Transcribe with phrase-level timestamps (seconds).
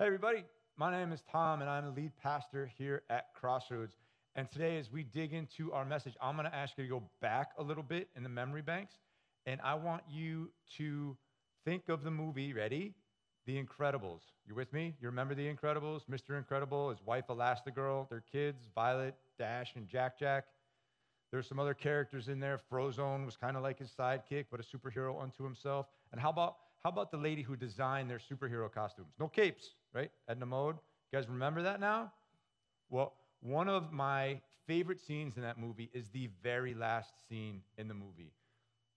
[0.00, 0.44] Hey, everybody.
[0.78, 3.92] My name is Tom, and I'm the lead pastor here at Crossroads.
[4.34, 7.02] And today, as we dig into our message, I'm going to ask you to go
[7.20, 8.94] back a little bit in the memory banks.
[9.44, 11.18] And I want you to
[11.66, 12.94] think of the movie, ready?
[13.44, 14.20] The Incredibles.
[14.46, 14.94] You with me?
[15.02, 16.06] You remember The Incredibles?
[16.10, 16.38] Mr.
[16.38, 20.44] Incredible, his wife Elastigirl, their kids, Violet, Dash, and Jack Jack.
[21.30, 22.58] There's some other characters in there.
[22.72, 25.88] Frozone was kind of like his sidekick, but a superhero unto himself.
[26.10, 29.12] And how about how about the lady who designed their superhero costumes?
[29.18, 30.10] No capes, right?
[30.28, 30.76] Edna Mode.
[31.12, 32.12] You guys remember that now?
[32.88, 37.88] Well, one of my favorite scenes in that movie is the very last scene in
[37.88, 38.32] the movie.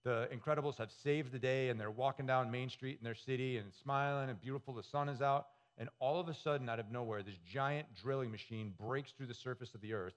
[0.04, 3.58] The Incredibles have saved the day and they're walking down Main Street in their city
[3.58, 4.74] and smiling and beautiful.
[4.74, 5.48] The sun is out.
[5.78, 9.34] And all of a sudden, out of nowhere, this giant drilling machine breaks through the
[9.34, 10.14] surface of the earth.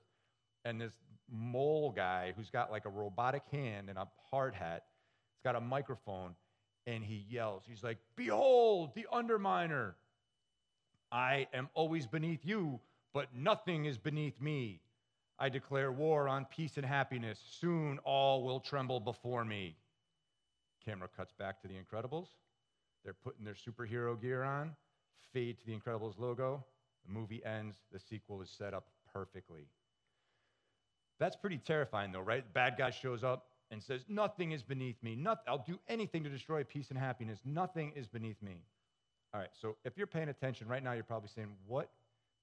[0.65, 0.93] And this
[1.31, 4.85] mole guy who's got like a robotic hand and a hard hat,
[5.33, 6.35] he's got a microphone,
[6.87, 9.95] and he yells, He's like, Behold, the underminer.
[11.17, 12.79] I am always beneath you,
[13.15, 14.83] but nothing is beneath me.
[15.39, 17.41] I declare war on peace and happiness.
[17.59, 19.77] Soon all will tremble before me.
[20.85, 22.27] Camera cuts back to the Incredibles.
[23.03, 24.77] They're putting their superhero gear on,
[25.33, 26.63] fade to the Incredibles logo.
[27.07, 27.77] The movie ends.
[27.91, 29.69] The sequel is set up perfectly.
[31.19, 32.45] That's pretty terrifying, though, right?
[32.53, 35.25] bad guy shows up and says, Nothing is beneath me.
[35.49, 37.41] I'll do anything to destroy peace and happiness.
[37.43, 38.65] Nothing is beneath me.
[39.35, 41.91] All right, so if you're paying attention right now, you're probably saying, What?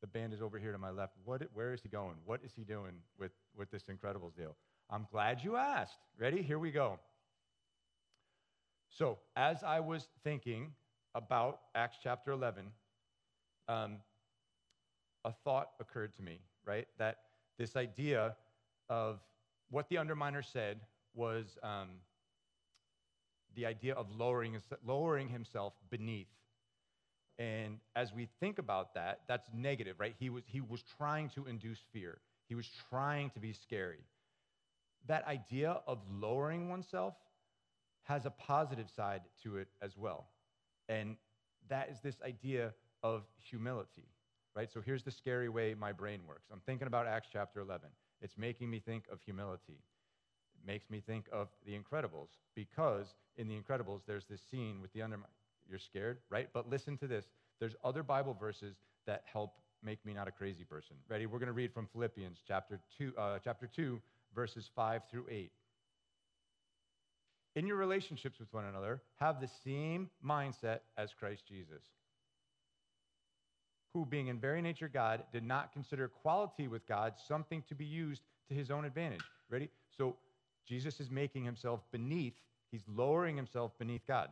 [0.02, 1.14] The band is over here to my left.
[1.24, 2.16] What, where is he going?
[2.26, 4.54] What is he doing with, with this Incredibles deal?
[4.90, 5.98] I'm glad you asked.
[6.20, 6.42] Ready?
[6.42, 7.00] Here we go.
[8.90, 10.74] So, as I was thinking
[11.16, 12.66] about Acts chapter 11,
[13.70, 13.98] um,
[15.26, 16.88] a thought occurred to me, right?
[16.98, 17.20] That
[17.58, 18.36] this idea
[18.90, 19.20] of
[19.70, 20.82] what the underminer said
[21.16, 21.90] was um,
[23.56, 26.28] the idea of lowering, lowering himself beneath.
[27.40, 30.16] And as we think about that, that's negative, right?
[30.20, 34.06] He was, he was trying to induce fear, he was trying to be scary.
[35.08, 37.16] That idea of lowering oneself
[38.04, 40.28] has a positive side to it as well.
[40.90, 41.18] And
[41.70, 42.74] that is this idea
[43.04, 44.08] of humility,
[44.56, 44.70] right?
[44.72, 46.50] So here's the scary way my brain works.
[46.52, 47.90] I'm thinking about Acts chapter 11.
[48.22, 49.80] It's making me think of humility
[50.56, 54.94] It makes me think of The Incredibles because in The Incredibles, there's this scene with
[54.94, 55.28] the undermine.
[55.70, 56.50] You're scared, right?
[56.54, 57.26] But listen to this.
[57.60, 58.76] There's other Bible verses
[59.06, 59.54] that help
[59.84, 60.96] make me not a crazy person.
[61.10, 61.26] Ready?
[61.26, 64.02] We're going to read from Philippians chapter 2, uh, chapter 2,
[64.34, 65.52] verses 5 through 8.
[67.56, 71.84] In your relationships with one another, have the same mindset as Christ Jesus,
[73.94, 77.86] who, being in very nature God, did not consider equality with God something to be
[77.86, 79.22] used to his own advantage.
[79.52, 79.70] Ready?
[79.96, 80.16] So
[80.68, 82.34] Jesus is making himself beneath,
[82.72, 84.30] he's lowering himself beneath God.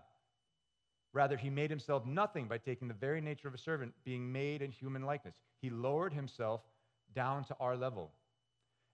[1.14, 4.62] Rather, he made himself nothing by taking the very nature of a servant, being made
[4.62, 5.36] in human likeness.
[5.62, 6.62] He lowered himself
[7.14, 8.12] down to our level.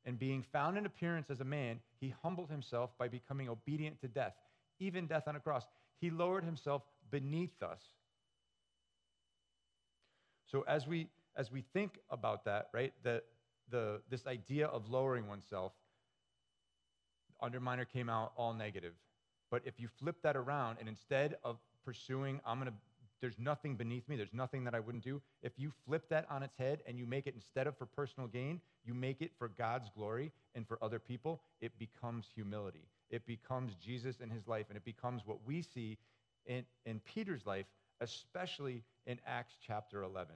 [0.05, 4.07] And being found in appearance as a man, he humbled himself by becoming obedient to
[4.07, 4.33] death,
[4.79, 5.65] even death on a cross.
[5.99, 7.81] He lowered himself beneath us.
[10.49, 13.21] So as we as we think about that, right, the,
[13.69, 15.71] the, this idea of lowering oneself,
[17.41, 18.93] Underminer came out all negative.
[19.51, 21.57] But if you flip that around and instead of
[21.87, 22.77] pursuing, I'm going to,
[23.21, 26.43] there's nothing beneath me, there's nothing that I wouldn't do, if you flip that on
[26.43, 29.47] its head and you make it instead of for personal gain, you make it for
[29.47, 32.83] God's glory and for other people, it becomes humility.
[33.09, 35.97] It becomes Jesus in his life, and it becomes what we see
[36.45, 37.67] in, in Peter's life,
[38.01, 40.35] especially in Acts chapter 11.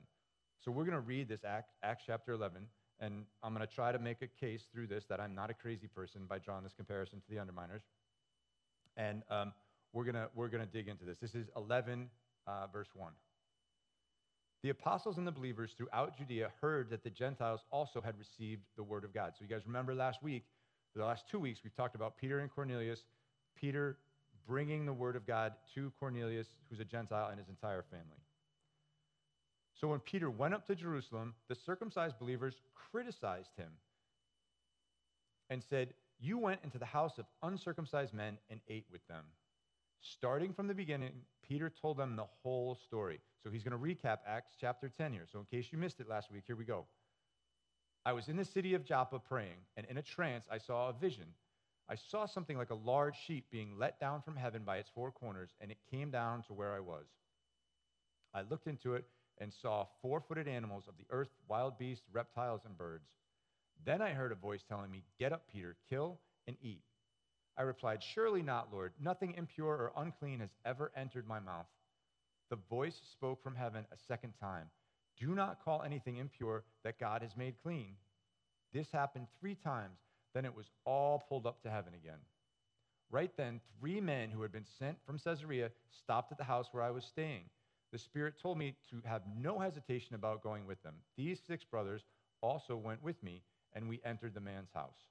[0.63, 2.61] So we're going to read this Act, Acts chapter 11.
[3.01, 5.53] And I'm going to try to make a case through this that I'm not a
[5.53, 7.81] crazy person by drawing this comparison to the underminers.
[8.95, 9.53] And um,
[9.94, 11.18] we're going we're gonna dig into this.
[11.19, 12.09] This is 11,
[12.47, 13.12] uh, verse 1.
[14.63, 18.84] The apostles and the believers throughout Judea heard that the Gentiles also had received the
[18.84, 19.34] word of God.
[19.38, 20.44] So, you guys remember last week,
[20.96, 23.03] the last two weeks, we've talked about Peter and Cornelius.
[23.56, 23.97] Peter
[24.47, 28.22] bringing the word of God to Cornelius, who's a Gentile, and his entire family.
[29.79, 33.72] So when Peter went up to Jerusalem, the circumcised believers criticized him
[35.49, 39.23] and said, You went into the house of uncircumcised men and ate with them.
[40.01, 41.13] Starting from the beginning,
[41.47, 43.19] Peter told them the whole story.
[43.43, 45.27] So he's going to recap Acts chapter 10 here.
[45.31, 46.85] So in case you missed it last week, here we go.
[48.03, 50.93] I was in the city of Joppa praying, and in a trance I saw a
[50.93, 51.27] vision.
[51.87, 55.11] I saw something like a large sheet being let down from heaven by its four
[55.11, 57.05] corners, and it came down to where I was.
[58.33, 59.05] I looked into it
[59.37, 63.09] and saw four footed animals of the earth, wild beasts, reptiles, and birds.
[63.85, 66.81] Then I heard a voice telling me, Get up, Peter, kill and eat.
[67.57, 68.93] I replied, Surely not, Lord.
[68.99, 71.67] Nothing impure or unclean has ever entered my mouth.
[72.49, 74.69] the voice spoke from heaven a second time
[75.19, 77.95] Do not call anything impure that God has made clean.
[78.73, 79.99] This happened three times.
[80.33, 82.19] Then it was all pulled up to heaven again.
[83.09, 86.83] Right then, three men who had been sent from Caesarea stopped at the house where
[86.83, 87.43] I was staying.
[87.91, 90.95] The Spirit told me to have no hesitation about going with them.
[91.17, 92.03] These six brothers
[92.41, 93.43] also went with me,
[93.73, 95.10] and we entered the man's house.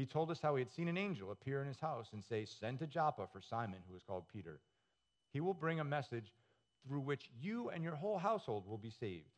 [0.00, 2.46] He told us how he had seen an angel appear in his house and say,
[2.46, 4.58] Send to Joppa for Simon, who is called Peter.
[5.30, 6.32] He will bring a message
[6.88, 9.28] through which you and your whole household will be saved.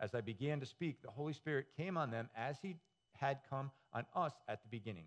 [0.00, 2.74] As I began to speak, the Holy Spirit came on them as he
[3.12, 5.04] had come on us at the beginning.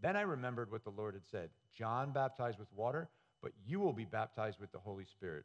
[0.00, 3.08] Then I remembered what the Lord had said John baptized with water,
[3.42, 5.44] but you will be baptized with the Holy Spirit.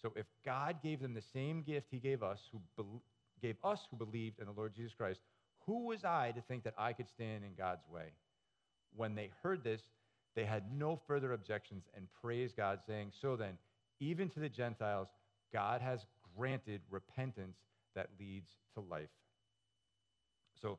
[0.00, 3.00] So if God gave them the same gift he gave us, who be-
[3.42, 5.20] gave us who believed in the Lord Jesus Christ,
[5.66, 8.12] who was I to think that I could stand in God's way?
[8.94, 9.82] When they heard this,
[10.34, 13.58] they had no further objections and praised God, saying, So then,
[14.00, 15.08] even to the Gentiles,
[15.52, 16.06] God has
[16.36, 17.56] granted repentance
[17.94, 19.10] that leads to life.
[20.60, 20.78] So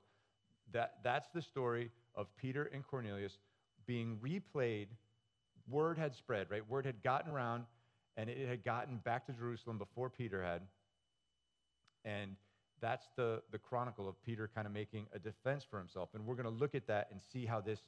[0.72, 3.38] that, that's the story of Peter and Cornelius
[3.86, 4.88] being replayed.
[5.70, 6.68] Word had spread, right?
[6.70, 7.66] Word had gotten around
[8.18, 10.62] and it had gotten back to Jerusalem before Peter had.
[12.06, 12.36] And
[12.82, 16.10] that's the, the chronicle of Peter kind of making a defense for himself.
[16.14, 17.80] And we're going to look at that and see how this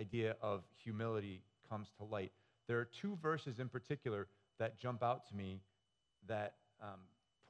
[0.00, 2.32] idea of humility comes to light.
[2.66, 5.60] There are two verses in particular that jump out to me
[6.26, 7.00] that um,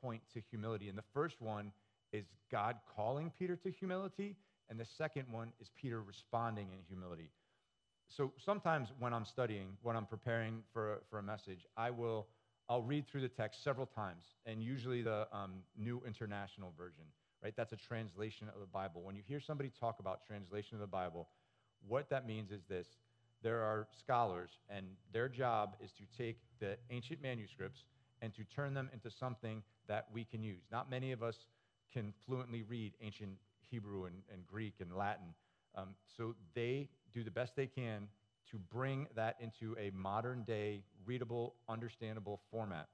[0.02, 0.88] point to humility.
[0.88, 1.72] And the first one
[2.12, 4.36] is God calling Peter to humility,
[4.70, 7.30] and the second one is Peter responding in humility.
[8.08, 12.26] So sometimes when I'm studying, when I'm preparing for, for a message, I will
[12.68, 17.04] I'll read through the text several times, and usually the um, New International Version,
[17.42, 17.54] right?
[17.56, 19.02] That's a translation of the Bible.
[19.02, 21.28] When you hear somebody talk about translation of the Bible,
[21.86, 22.86] what that means is this
[23.42, 27.84] there are scholars, and their job is to take the ancient manuscripts
[28.20, 30.62] and to turn them into something that we can use.
[30.72, 31.36] Not many of us
[31.92, 33.30] can fluently read ancient
[33.70, 35.34] Hebrew and, and Greek and Latin.
[35.74, 38.08] Um, so they do the best they can
[38.50, 42.88] to bring that into a modern day, readable, understandable format.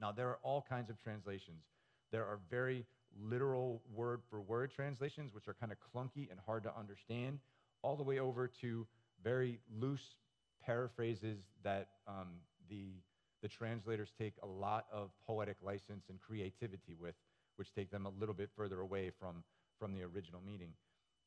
[0.00, 1.64] Now, there are all kinds of translations.
[2.12, 2.86] There are very
[3.18, 7.38] literal word for word translations, which are kind of clunky and hard to understand,
[7.82, 8.86] all the way over to
[9.22, 10.16] very loose
[10.64, 12.28] paraphrases that um,
[12.68, 12.94] the,
[13.42, 17.14] the translators take a lot of poetic license and creativity with,
[17.56, 19.42] which take them a little bit further away from,
[19.78, 20.70] from the original meaning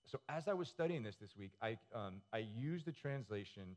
[0.10, 3.76] so as I was studying this this week, I, um, I used the translation,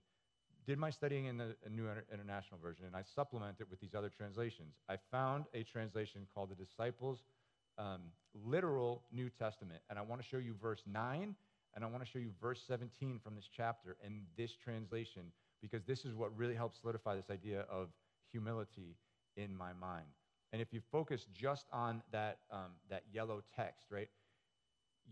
[0.67, 4.09] did my studying in the New International Version, and I supplemented it with these other
[4.09, 4.75] translations.
[4.89, 7.25] I found a translation called the Disciples
[7.79, 8.01] um,
[8.47, 11.35] Literal New Testament, and I want to show you verse 9,
[11.75, 15.23] and I want to show you verse 17 from this chapter in this translation,
[15.61, 17.89] because this is what really helps solidify this idea of
[18.31, 18.97] humility
[19.37, 20.07] in my mind.
[20.53, 24.09] And if you focus just on that, um, that yellow text, right?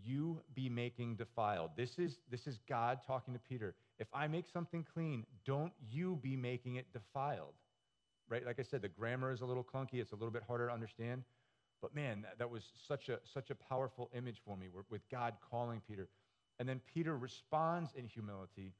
[0.05, 1.71] You be making defiled.
[1.77, 3.75] This is, this is God talking to Peter.
[3.99, 7.55] If I make something clean, don't you be making it defiled.
[8.29, 8.45] Right?
[8.47, 10.73] Like I said, the grammar is a little clunky, it's a little bit harder to
[10.73, 11.25] understand.
[11.83, 15.81] But man, that, was such a, such a powerful image for me with God calling
[15.87, 16.09] Peter.
[16.59, 18.75] And then Peter responds in humility.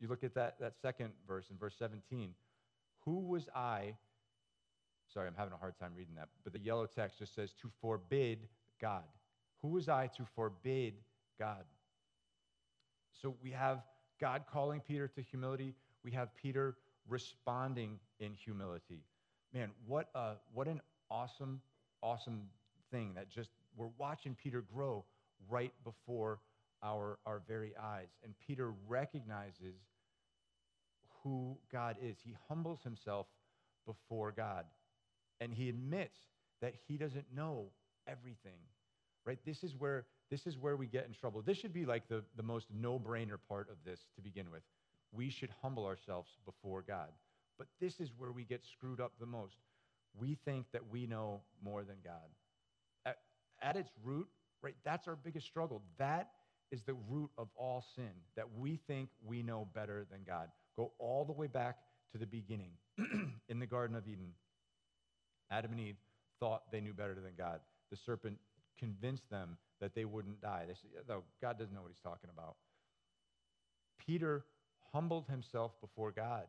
[0.00, 2.34] You look at that, that second verse in verse 17.
[3.04, 3.94] Who was I?
[5.12, 6.28] Sorry, I'm having a hard time reading that.
[6.42, 8.48] But the yellow text just says to forbid
[8.80, 9.04] God.
[9.64, 10.92] Who was I to forbid
[11.38, 11.64] God?
[13.22, 13.80] So we have
[14.20, 15.74] God calling Peter to humility.
[16.04, 16.76] We have Peter
[17.08, 19.00] responding in humility.
[19.54, 21.62] Man, what, a, what an awesome,
[22.02, 22.42] awesome
[22.90, 25.02] thing that just we're watching Peter grow
[25.48, 26.40] right before
[26.82, 28.08] our, our very eyes.
[28.22, 29.76] And Peter recognizes
[31.22, 32.18] who God is.
[32.22, 33.28] He humbles himself
[33.86, 34.66] before God.
[35.40, 36.18] And he admits
[36.60, 37.68] that he doesn't know
[38.06, 38.58] everything
[39.24, 39.38] right?
[39.44, 41.42] This is where this is where we get in trouble.
[41.42, 44.62] This should be like the, the most no-brainer part of this to begin with.
[45.12, 47.10] We should humble ourselves before God.
[47.58, 49.54] But this is where we get screwed up the most.
[50.18, 52.14] We think that we know more than God.
[53.06, 53.18] At,
[53.62, 54.26] at its root,
[54.62, 55.82] right, that's our biggest struggle.
[55.98, 56.30] That
[56.72, 60.48] is the root of all sin, that we think we know better than God.
[60.76, 61.78] Go all the way back
[62.12, 62.70] to the beginning
[63.48, 64.32] in the Garden of Eden.
[65.50, 65.96] Adam and Eve
[66.40, 67.60] thought they knew better than God.
[67.90, 68.38] The serpent
[68.78, 70.64] convinced them that they wouldn't die.
[70.66, 72.56] They said, no, God doesn't know what he's talking about.
[73.98, 74.44] Peter
[74.92, 76.44] humbled himself before God,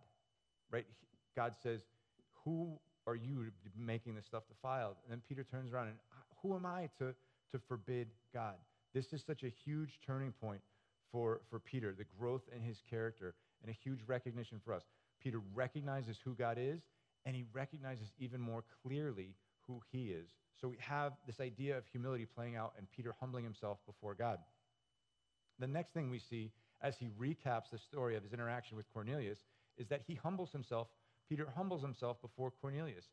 [0.72, 0.86] right?
[1.36, 1.82] God says,
[2.44, 4.96] Who are you making this stuff defiled?
[5.04, 5.98] And then Peter turns around and,
[6.42, 7.14] Who am I to,
[7.52, 8.56] to forbid God?
[8.94, 10.62] This is such a huge turning point
[11.12, 14.84] for, for Peter, the growth in his character, and a huge recognition for us.
[15.22, 16.82] Peter recognizes who God is,
[17.26, 19.36] and he recognizes even more clearly
[19.68, 20.28] who he is.
[20.60, 24.40] So we have this idea of humility playing out and Peter humbling himself before God.
[25.60, 29.40] The next thing we see as he recaps the story of his interaction with Cornelius
[29.78, 30.88] is that he humbles himself,
[31.28, 33.06] Peter humbles himself before Cornelius.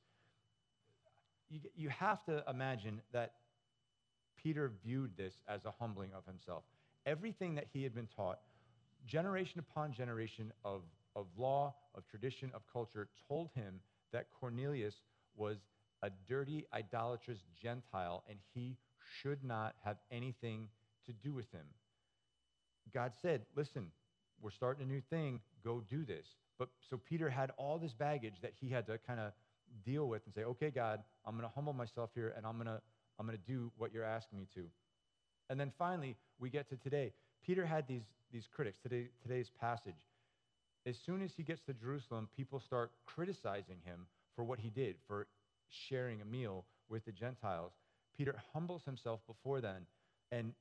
[1.49, 3.35] You, you have to imagine that
[4.37, 6.65] Peter viewed this as a humbling of himself.
[7.07, 8.41] Everything that he had been taught,
[9.07, 10.83] generation upon generation of,
[11.17, 13.81] of law, of tradition, of culture, told him
[14.13, 14.95] that Cornelius
[15.37, 15.59] was
[16.03, 18.77] a dirty, idolatrous Gentile and he
[19.21, 20.69] should not have anything
[21.07, 21.67] to do with him.
[22.93, 23.91] God said, Listen,
[24.41, 26.27] we're starting a new thing, go do this.
[26.59, 29.33] But so Peter had all this baggage that he had to kind of
[29.85, 32.67] deal with and say, Okay, God, I'm going to humble myself here and I'm going
[32.67, 32.81] to
[33.19, 34.65] I'm going to do what you're asking me to.
[35.51, 37.13] And then finally, we get to today.
[37.45, 40.09] Peter had these, these critics, today, today's passage.
[40.87, 44.97] As soon as he gets to Jerusalem, people start criticizing him for what he did,
[45.07, 45.27] for
[45.89, 47.73] sharing a meal with the Gentiles.
[48.17, 49.87] Peter humbles himself before them,
[50.31, 50.53] and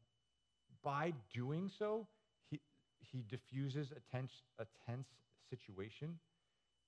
[0.84, 2.08] by doing so,
[2.50, 2.60] he,
[3.00, 5.08] he diffuses a tense, a tense
[5.50, 6.18] situation.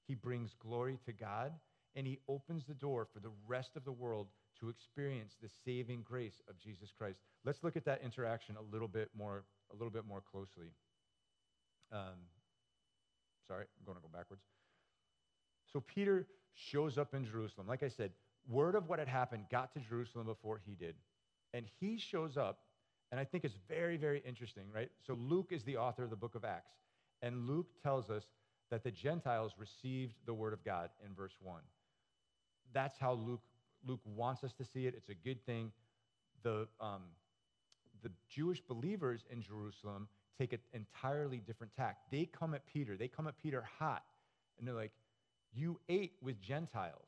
[0.08, 1.54] He brings glory to God,
[1.96, 4.28] and he opens the door for the rest of the world
[4.60, 7.20] to experience the saving grace of Jesus Christ.
[7.46, 10.72] Let's look at that interaction a little bit more, a little bit more closely.
[11.92, 12.30] Um,
[13.48, 14.44] sorry, I'm going to go backwards.
[15.72, 17.68] So Peter shows up in Jerusalem.
[17.68, 18.12] Like I said,
[18.48, 20.96] word of what had happened got to Jerusalem before he did.
[21.54, 22.60] And he shows up,
[23.12, 24.90] and I think it's very, very interesting, right?
[25.06, 26.72] So Luke is the author of the book of Acts.
[27.22, 28.24] And Luke tells us
[28.70, 31.62] that the Gentiles received the word of God in verse 1.
[32.74, 33.42] That's how Luke
[33.86, 34.94] Luke wants us to see it.
[34.96, 35.72] It's a good thing.
[36.44, 37.02] The, um,
[38.02, 40.08] the Jewish believers in Jerusalem
[40.38, 41.98] take an entirely different tack.
[42.12, 44.04] They come at Peter, they come at Peter hot,
[44.58, 44.92] and they're like,
[45.54, 47.08] You ate with Gentiles.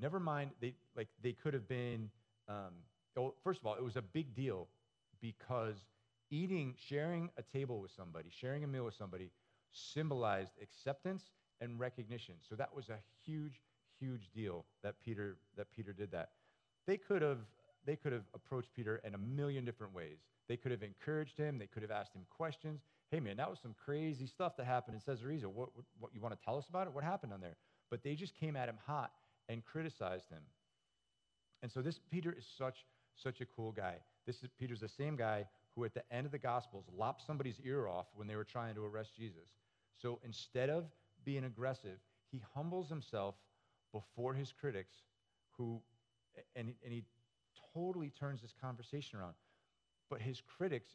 [0.00, 2.10] Never mind, they, like, they could have been,
[2.48, 2.72] um,
[3.16, 4.68] well, first of all, it was a big deal
[5.20, 5.76] because
[6.30, 9.30] eating, sharing a table with somebody, sharing a meal with somebody,
[9.72, 11.30] symbolized acceptance
[11.60, 12.34] and recognition.
[12.48, 13.60] So that was a huge,
[13.98, 16.30] huge deal that Peter that Peter did that.
[16.86, 17.38] They could have
[17.84, 20.18] they could have approached Peter in a million different ways.
[20.48, 21.58] They could have encouraged him.
[21.58, 22.82] They could have asked him questions.
[23.10, 25.48] Hey, man, that was some crazy stuff that happened in Caesarea.
[25.48, 26.92] What, what, what you want to tell us about it?
[26.92, 27.56] What happened on there?
[27.90, 29.12] But they just came at him hot
[29.48, 30.42] and criticized him.
[31.62, 32.84] And so this Peter is such
[33.16, 33.96] such a cool guy.
[34.26, 37.58] This is Peter's the same guy who at the end of the Gospels lopped somebody's
[37.64, 39.48] ear off when they were trying to arrest Jesus.
[40.00, 40.84] So instead of
[41.24, 41.98] being aggressive,
[42.30, 43.34] he humbles himself
[43.92, 44.94] before his critics
[45.56, 45.80] who
[46.54, 47.02] and, and he
[47.74, 49.34] totally turns this conversation around
[50.10, 50.90] but his critics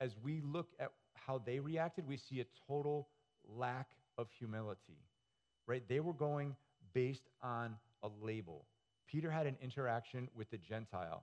[0.00, 0.92] as we look at
[1.28, 3.08] how they reacted we see a total
[3.56, 4.98] lack of humility
[5.66, 6.56] right they were going
[6.92, 8.64] based on a label
[9.06, 11.22] peter had an interaction with the gentile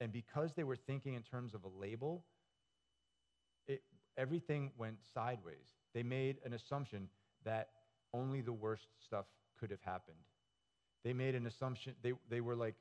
[0.00, 2.24] and because they were thinking in terms of a label
[3.68, 3.82] it,
[4.16, 7.08] everything went sideways they made an assumption
[7.44, 7.68] that
[8.12, 9.26] only the worst stuff
[9.60, 10.16] could have happened
[11.04, 11.94] they made an assumption.
[12.02, 12.74] They, they were like,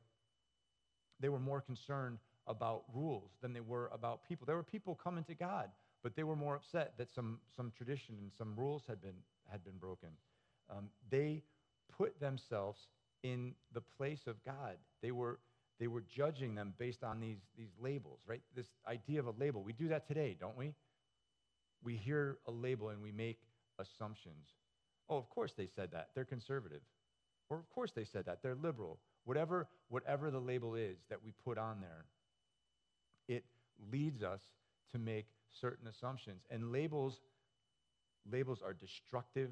[1.20, 4.46] they were more concerned about rules than they were about people.
[4.46, 5.70] There were people coming to God,
[6.04, 9.16] but they were more upset that some, some tradition and some rules had been,
[9.50, 10.10] had been broken.
[10.70, 11.42] Um, they
[11.98, 12.80] put themselves
[13.24, 14.76] in the place of God.
[15.02, 15.40] They were,
[15.80, 18.42] they were judging them based on these, these labels, right?
[18.56, 19.64] This idea of a label.
[19.64, 20.74] We do that today, don't we?
[21.84, 23.40] We hear a label and we make
[23.80, 24.50] assumptions.
[25.10, 26.10] Oh, of course they said that.
[26.16, 26.82] They're conservative.
[27.50, 28.42] Or of course they said that.
[28.42, 29.00] They're liberal.
[29.26, 32.06] Whatever, whatever the label is that we put on there,
[33.28, 33.46] it
[33.92, 34.42] leads us
[34.92, 35.28] to make
[35.60, 36.44] certain assumptions.
[36.50, 37.22] And labels,
[38.30, 39.50] labels are destructive.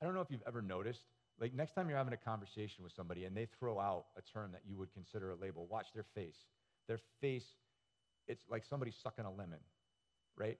[0.00, 1.02] I don't know if you've ever noticed,
[1.40, 4.52] like next time you're having a conversation with somebody and they throw out a term
[4.52, 6.36] that you would consider a label, watch their face.
[6.88, 7.44] Their face,
[8.26, 9.58] it's like somebody sucking a lemon,
[10.36, 10.58] right?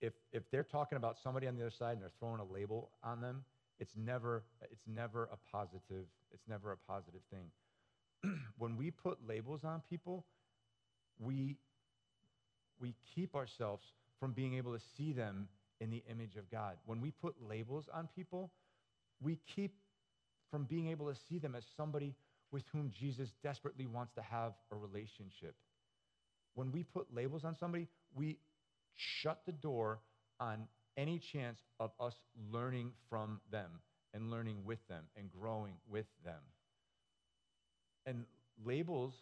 [0.00, 2.90] If, if they're talking about somebody on the other side and they're throwing a label
[3.02, 3.44] on them,
[3.80, 8.34] it's never, it's never a positive, it's never a positive thing.
[8.58, 10.26] when we put labels on people,
[11.18, 11.56] we,
[12.80, 13.84] we keep ourselves
[14.20, 15.48] from being able to see them
[15.80, 16.76] in the image of God.
[16.86, 18.50] When we put labels on people,
[19.22, 19.74] we keep
[20.50, 22.14] from being able to see them as somebody
[22.50, 25.54] with whom Jesus desperately wants to have a relationship.
[26.54, 28.38] When we put labels on somebody, we
[28.96, 30.00] shut the door
[30.40, 32.14] on any chance of us
[32.50, 33.70] learning from them
[34.14, 36.40] and learning with them and growing with them.
[38.06, 38.24] And
[38.64, 39.12] labels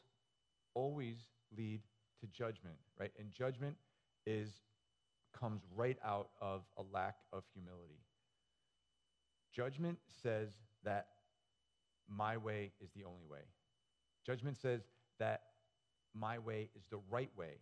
[0.75, 1.17] always
[1.57, 1.81] lead
[2.21, 3.11] to judgment, right?
[3.19, 3.77] And judgment
[4.27, 4.49] is
[5.39, 8.01] comes right out of a lack of humility.
[9.55, 10.51] Judgment says
[10.85, 11.09] that
[12.09, 13.41] my way is the only way.
[14.25, 14.83] Judgment says
[15.19, 15.43] that
[16.15, 17.59] my way is the right way.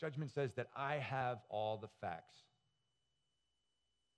[0.00, 2.36] Judgment says that I have all the facts.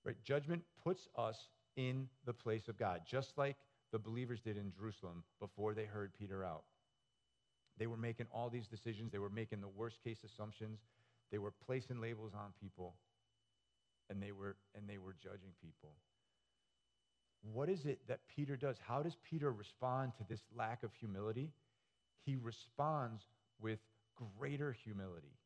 [0.04, 0.16] Right?
[0.25, 3.56] Judgment puts us in the place of God, just like
[3.92, 6.64] the believers did in Jerusalem before they heard Peter out.
[7.78, 10.80] They were making all these decisions, they were making the worst case assumptions,
[11.30, 12.95] they were placing labels on people,
[14.11, 15.95] and they were and they were judging people.
[17.52, 18.76] What is it that Peter does?
[18.78, 21.52] How does Peter respond to this lack of humility?
[22.25, 23.23] He responds
[23.61, 23.78] with
[24.38, 25.37] greater humility.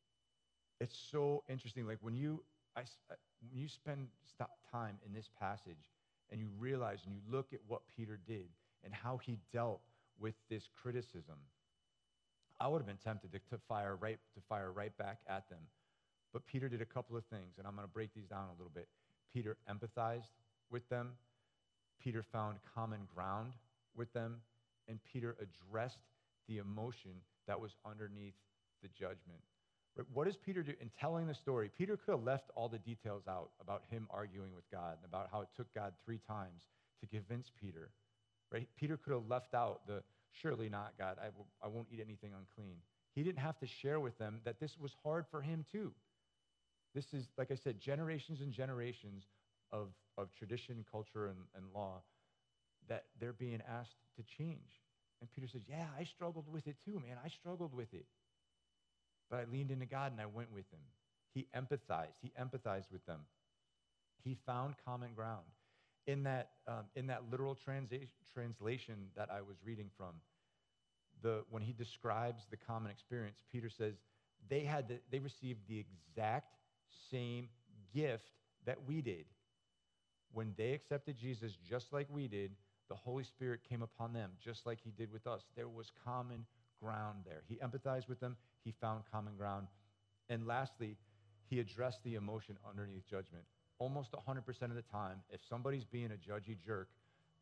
[0.79, 1.85] It's so interesting.
[1.85, 2.43] Like when you,
[2.75, 3.15] I, uh,
[3.51, 4.07] when you spend
[4.71, 5.91] time in this passage
[6.31, 8.47] and you realize and you look at what Peter did
[8.83, 9.81] and how he dealt
[10.19, 11.35] with this criticism,
[12.61, 15.59] I would have been tempted to, to, fire right, to fire right back at them.
[16.31, 18.57] But Peter did a couple of things, and I'm going to break these down a
[18.57, 18.87] little bit.
[19.33, 20.29] Peter empathized
[20.69, 21.09] with them,
[22.01, 23.53] Peter found common ground
[23.97, 24.37] with them,
[24.87, 25.97] and Peter addressed
[26.47, 27.11] the emotion
[27.47, 28.35] that was underneath
[28.83, 29.41] the judgment.
[29.97, 30.05] Right?
[30.13, 31.71] What does Peter do in telling the story?
[31.75, 35.29] Peter could have left all the details out about him arguing with God and about
[35.31, 36.69] how it took God three times
[37.01, 37.89] to convince Peter.
[38.51, 38.67] Right?
[38.77, 42.31] Peter could have left out the surely not, God, I w- I won't eat anything
[42.37, 42.77] unclean.
[43.15, 45.93] He didn't have to share with them that this was hard for him too.
[46.93, 49.23] This is, like I said, generations and generations
[49.71, 52.01] of, of tradition, culture, and, and law
[52.87, 54.81] that they're being asked to change.
[55.19, 57.17] And Peter says, Yeah, I struggled with it too, man.
[57.23, 58.05] I struggled with it.
[59.29, 60.81] But I leaned into God and I went with him.
[61.33, 62.17] He empathized.
[62.21, 63.21] He empathized with them.
[64.23, 65.45] He found common ground.
[66.07, 70.15] In that, um, in that literal transa- translation that I was reading from,
[71.21, 73.93] the, when he describes the common experience, Peter says
[74.49, 76.55] they, had the, they received the exact
[77.11, 77.49] same
[77.93, 78.31] gift
[78.65, 79.25] that we did.
[80.33, 82.51] When they accepted Jesus just like we did,
[82.89, 85.43] the Holy Spirit came upon them just like he did with us.
[85.55, 86.45] There was common
[86.81, 87.43] ground there.
[87.47, 89.67] He empathized with them, he found common ground.
[90.29, 90.97] And lastly,
[91.49, 93.43] he addressed the emotion underneath judgment.
[93.81, 96.87] Almost 100% of the time, if somebody's being a judgy jerk,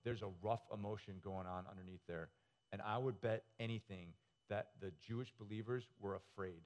[0.05, 2.29] there's a rough emotion going on underneath there.
[2.71, 4.13] And I would bet anything
[4.49, 6.61] that the Jewish believers were afraid.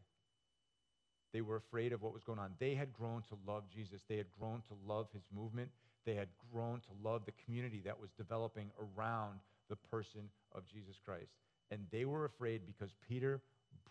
[1.33, 2.51] They were afraid of what was going on.
[2.59, 4.01] They had grown to love Jesus.
[4.07, 5.71] They had grown to love his movement.
[6.05, 10.97] They had grown to love the community that was developing around the person of Jesus
[11.03, 11.31] Christ.
[11.71, 13.41] And they were afraid because Peter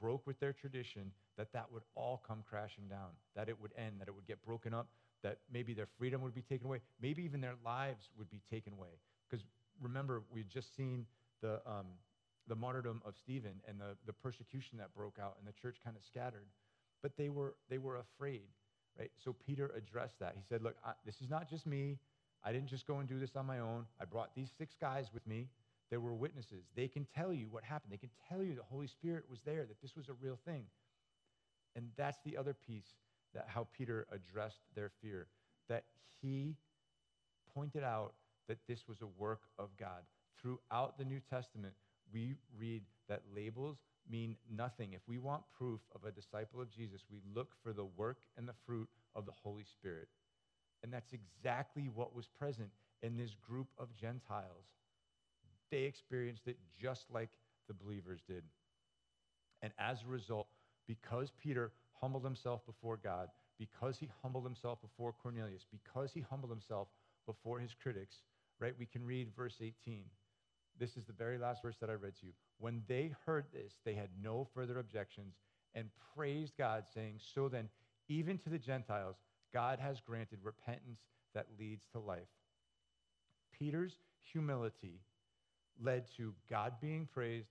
[0.01, 3.95] broke with their tradition that that would all come crashing down, that it would end,
[3.99, 4.87] that it would get broken up,
[5.23, 8.73] that maybe their freedom would be taken away, maybe even their lives would be taken
[8.73, 8.89] away.
[9.29, 9.45] Because
[9.81, 11.07] remember, we had just seen
[11.41, 11.87] the, um,
[12.49, 15.97] the martyrdom of Stephen and the, the persecution that broke out, and the church kind
[15.97, 16.47] of scattered.
[17.03, 18.43] But they were, they were afraid,
[18.99, 19.11] right?
[19.25, 20.35] So Peter addressed that.
[20.37, 21.99] He said, Look, I, this is not just me.
[22.45, 23.87] I didn't just go and do this on my own.
[24.01, 25.49] I brought these six guys with me.
[25.91, 26.65] There were witnesses.
[26.75, 27.93] They can tell you what happened.
[27.93, 30.65] They can tell you the Holy Spirit was there, that this was a real thing.
[31.77, 32.95] And that's the other piece
[33.35, 35.27] that how Peter addressed their fear,
[35.69, 35.85] that
[36.21, 36.57] he
[37.55, 38.15] pointed out
[38.49, 40.03] that this was a work of God.
[40.41, 41.75] Throughout the New Testament,
[42.13, 43.79] we read that labels
[44.11, 44.93] mean nothing.
[44.93, 48.49] If we want proof of a disciple of Jesus, we look for the work and
[48.49, 50.09] the fruit of the Holy Spirit.
[50.83, 52.71] And that's exactly what was present
[53.03, 54.67] in this group of Gentiles.
[55.71, 57.31] They experienced it just like
[57.69, 58.43] the believers did.
[59.63, 60.49] And as a result,
[60.89, 61.71] because Peter
[62.03, 66.89] humbled himself before God, because he humbled himself before Cornelius, because he humbled himself
[67.27, 68.17] before his critics,
[68.59, 68.75] right?
[68.79, 70.05] We can read verse 18.
[70.79, 72.33] This is the very last verse that I read to you.
[72.59, 75.37] When they heard this, they had no further objections
[75.75, 77.69] and praised God, saying, So then,
[78.09, 79.17] even to the Gentiles,
[79.53, 81.01] God has granted repentance
[81.35, 82.29] that leads to life.
[83.59, 83.99] Peter's
[84.33, 85.01] humility
[85.81, 87.49] led to God being praised,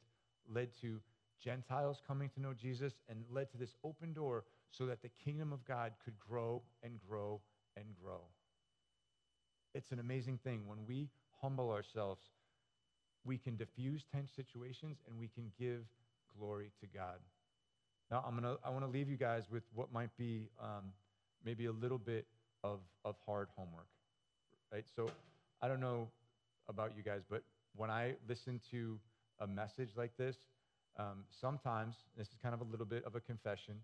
[0.54, 1.00] led to
[1.44, 5.52] Gentiles coming to know Jesus, and led to this open door so that the kingdom
[5.52, 7.42] of God could grow and grow
[7.76, 8.22] and grow.
[9.74, 10.64] It's an amazing thing.
[10.68, 11.10] When we
[11.42, 12.22] humble ourselves,
[13.24, 15.86] we can diffuse tense situations and we can give
[16.38, 17.20] glory to God.
[18.10, 20.92] Now, I'm gonna, I want to leave you guys with what might be um,
[21.44, 22.26] maybe a little bit
[22.64, 23.88] of, of hard homework,
[24.72, 24.86] right?
[24.96, 25.10] So
[25.62, 26.10] I don't know
[26.68, 27.44] about you guys, but
[27.76, 29.00] when I listen to
[29.40, 30.36] a message like this,
[30.98, 33.76] um, sometimes, this is kind of a little bit of a confession,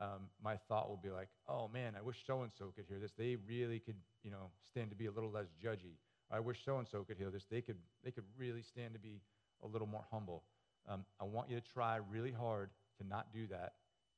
[0.00, 2.98] um, my thought will be like, oh man, I wish so and so could hear
[2.98, 3.12] this.
[3.16, 5.96] They really could, you know, stand to be a little less judgy.
[6.30, 7.44] I wish so and so could hear this.
[7.50, 9.20] They could, they could really stand to be
[9.62, 10.42] a little more humble.
[10.88, 13.74] Um, I want you to try really hard to not do that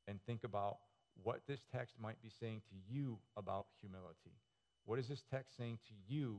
[0.08, 0.78] and think about
[1.22, 4.36] what this text might be saying to you about humility.
[4.84, 6.38] What is this text saying to you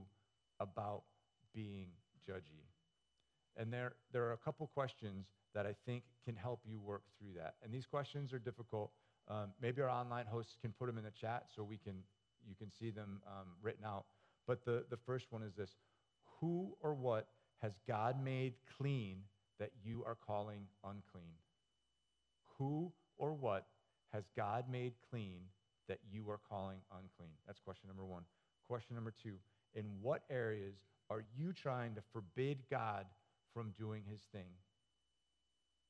[0.59, 1.03] about
[1.53, 1.87] being
[2.27, 2.66] judgy?
[3.57, 7.33] And there, there are a couple questions that I think can help you work through
[7.37, 7.55] that.
[7.63, 8.91] And these questions are difficult.
[9.27, 11.95] Um, maybe our online hosts can put them in the chat so we can,
[12.47, 14.05] you can see them um, written out.
[14.45, 15.75] But the, the first one is this
[16.39, 17.27] Who or what
[17.61, 19.17] has God made clean
[19.59, 21.33] that you are calling unclean?
[22.57, 23.65] Who or what
[24.13, 25.41] has God made clean
[25.87, 27.33] that you are calling unclean?
[27.45, 28.23] That's question number one.
[28.67, 29.35] Question number two
[29.73, 30.75] In what areas
[31.09, 33.05] are you trying to forbid God
[33.57, 34.53] from doing his thing?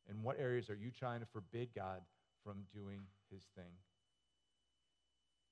[0.09, 1.99] In what areas are you trying to forbid God
[2.41, 3.73] from doing his thing?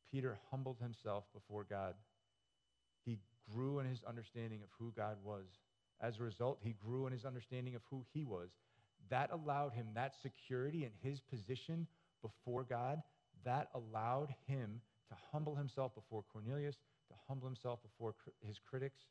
[0.09, 1.93] Peter humbled himself before God.
[3.03, 3.19] He
[3.53, 5.43] grew in his understanding of who God was.
[5.99, 8.47] As a result, he grew in his understanding of who he was.
[9.09, 11.85] That allowed him that security in his position
[12.21, 13.01] before God.
[13.43, 16.77] That allowed him to humble himself before Cornelius,
[17.09, 19.01] to humble himself before his critics,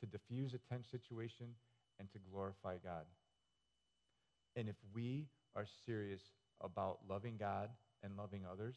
[0.00, 1.46] to diffuse a tense situation,
[1.98, 3.04] and to glorify God.
[4.56, 6.22] And if we are serious
[6.62, 7.70] about loving God
[8.02, 8.76] and loving others,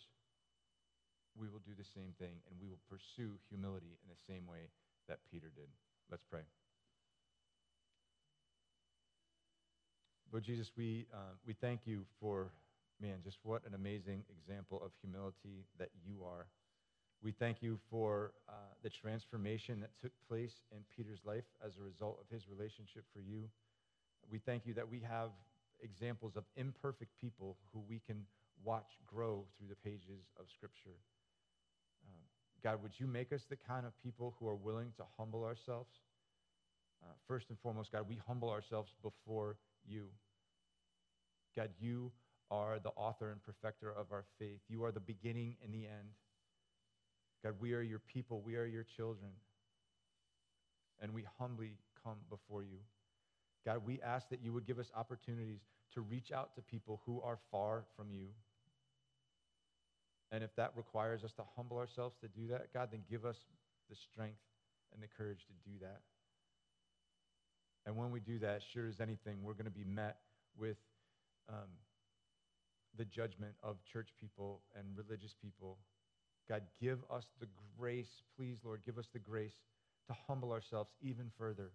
[1.40, 4.70] we will do the same thing and we will pursue humility in the same way
[5.08, 5.68] that Peter did.
[6.12, 6.42] Let's pray.
[10.32, 12.52] Lord Jesus, we, uh, we thank you for,
[13.02, 16.46] man, just what an amazing example of humility that you are.
[17.22, 21.84] We thank you for uh, the transformation that took place in Peter's life as a
[21.84, 23.50] result of his relationship for you.
[24.32, 25.32] We thank you that we have
[25.82, 28.26] examples of imperfect people who we can
[28.64, 30.96] watch grow through the pages of Scripture.
[32.06, 32.24] Uh,
[32.64, 35.90] God, would you make us the kind of people who are willing to humble ourselves?
[37.04, 40.08] Uh, first and foremost, God, we humble ourselves before you.
[41.56, 42.12] God, you
[42.52, 44.60] are the author and perfecter of our faith.
[44.70, 46.10] You are the beginning and the end.
[47.44, 48.42] God, we are your people.
[48.42, 49.32] We are your children.
[51.02, 52.80] And we humbly come before you.
[53.66, 55.62] God, we ask that you would give us opportunities
[55.94, 58.28] to reach out to people who are far from you.
[60.32, 63.38] And if that requires us to humble ourselves to do that, God, then give us
[63.90, 64.40] the strength
[64.94, 66.02] and the courage to do that.
[67.86, 70.18] And when we do that, sure as anything, we're going to be met
[70.58, 70.78] with
[71.50, 71.70] um,
[72.98, 75.78] the judgment of church people and religious people.
[76.50, 79.54] God, give us the grace, please, Lord, give us the grace
[80.08, 81.72] to humble ourselves even further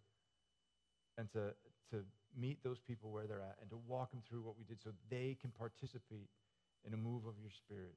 [1.16, 1.54] and to,
[1.92, 2.04] to
[2.37, 4.90] meet those people where they're at and to walk them through what we did so
[5.08, 6.28] they can participate
[6.84, 7.94] in a move of your spirit.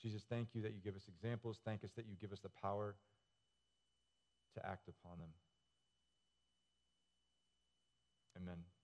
[0.00, 1.58] Jesus, thank you that you give us examples.
[1.64, 2.96] Thank us that you give us the power
[4.54, 5.28] to act upon them.
[8.36, 8.81] Amen.